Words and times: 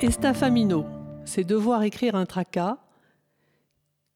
Estafamino, 0.00 0.86
c'est 1.24 1.42
devoir 1.42 1.82
écrire 1.82 2.14
un 2.14 2.24
tracas. 2.24 2.78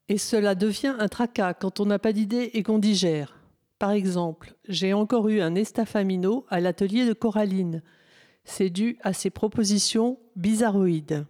Et 0.09 0.17
cela 0.17 0.55
devient 0.55 0.95
un 0.97 1.09
tracas 1.09 1.55
quand 1.55 1.81
on 1.81 1.87
n'a 1.87 1.99
pas 1.99 2.13
d'idée 2.13 2.51
et 2.55 2.63
qu'on 2.63 2.79
digère. 2.79 3.41
Par 3.81 3.91
exemple, 3.91 4.55
j'ai 4.69 4.93
encore 4.93 5.29
eu 5.29 5.41
un 5.41 5.57
estafamino 5.57 6.47
à 6.51 6.61
l'atelier 6.61 7.05
de 7.05 7.13
Coraline. 7.13 7.83
C'est 8.45 8.71
dû 8.71 8.97
à 9.03 9.13
ses 9.13 9.31
propositions 9.31 10.21
bizarroïdes. 10.37 11.27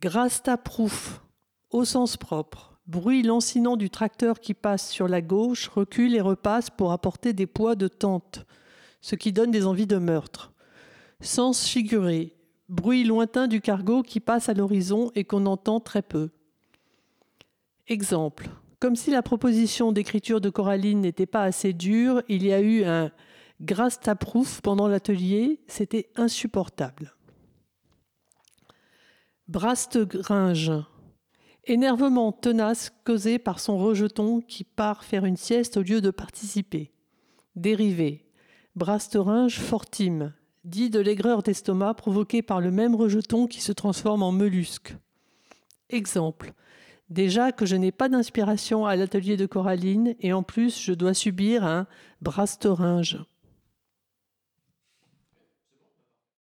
Grastaprouf, 0.00 1.22
au 1.70 1.84
sens 1.84 2.16
propre. 2.16 2.78
Bruit 2.86 3.24
lancinant 3.24 3.76
du 3.76 3.90
tracteur 3.90 4.38
qui 4.38 4.54
passe 4.54 4.88
sur 4.88 5.08
la 5.08 5.20
gauche, 5.20 5.66
recule 5.66 6.14
et 6.14 6.20
repasse 6.20 6.70
pour 6.70 6.92
apporter 6.92 7.32
des 7.32 7.48
poids 7.48 7.74
de 7.74 7.88
tente, 7.88 8.46
ce 9.00 9.16
qui 9.16 9.32
donne 9.32 9.50
des 9.50 9.66
envies 9.66 9.88
de 9.88 9.98
meurtre. 9.98 10.52
Sens 11.20 11.66
figuré. 11.66 12.35
Bruit 12.68 13.04
lointain 13.04 13.46
du 13.46 13.60
cargo 13.60 14.02
qui 14.02 14.20
passe 14.20 14.48
à 14.48 14.54
l'horizon 14.54 15.12
et 15.14 15.24
qu'on 15.24 15.46
entend 15.46 15.80
très 15.80 16.02
peu. 16.02 16.30
Exemple. 17.86 18.48
Comme 18.80 18.96
si 18.96 19.10
la 19.10 19.22
proposition 19.22 19.92
d'écriture 19.92 20.40
de 20.40 20.50
Coraline 20.50 21.00
n'était 21.00 21.26
pas 21.26 21.44
assez 21.44 21.72
dure, 21.72 22.22
il 22.28 22.44
y 22.44 22.52
a 22.52 22.60
eu 22.60 22.84
un 22.84 23.10
grastaprouf 23.60 24.60
pendant 24.60 24.88
l'atelier, 24.88 25.60
c'était 25.66 26.10
insupportable. 26.16 27.14
Braste-gringe. 29.48 30.72
Énervement 31.64 32.32
tenace 32.32 32.92
causé 33.04 33.38
par 33.38 33.60
son 33.60 33.78
rejeton 33.78 34.40
qui 34.40 34.64
part 34.64 35.04
faire 35.04 35.24
une 35.24 35.36
sieste 35.36 35.76
au 35.76 35.82
lieu 35.82 36.00
de 36.00 36.10
participer. 36.10 36.92
Dérivé. 37.54 38.24
Brasteringe 38.74 39.58
fortime, 39.58 40.34
dit 40.66 40.90
de 40.90 41.00
l'aigreur 41.00 41.42
d'estomac 41.42 41.94
provoquée 41.94 42.42
par 42.42 42.60
le 42.60 42.70
même 42.70 42.94
rejeton 42.94 43.46
qui 43.46 43.60
se 43.60 43.72
transforme 43.72 44.22
en 44.22 44.32
mollusque. 44.32 44.96
Exemple. 45.88 46.52
Déjà 47.08 47.52
que 47.52 47.66
je 47.66 47.76
n'ai 47.76 47.92
pas 47.92 48.08
d'inspiration 48.08 48.84
à 48.84 48.96
l'atelier 48.96 49.36
de 49.36 49.46
Coraline 49.46 50.16
et 50.20 50.32
en 50.32 50.42
plus 50.42 50.78
je 50.80 50.92
dois 50.92 51.14
subir 51.14 51.64
un 51.64 51.86
brasteringe. 52.20 53.24